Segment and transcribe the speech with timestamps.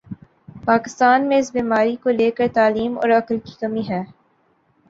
[0.65, 4.01] پاکستان میں اس بیماری کو لے کر تعلیم اور عقل کی کمی ہے